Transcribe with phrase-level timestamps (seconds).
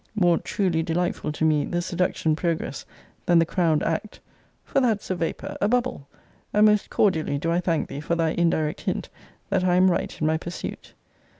[0.15, 2.87] More truly delightful to me the seduction progress
[3.27, 4.19] than the crowned act:
[4.63, 6.07] for that's a vapour, a bubble!
[6.51, 9.09] and most cordially do I thank thee for thy indirect hint,
[9.51, 10.95] that I am right in my pursuit.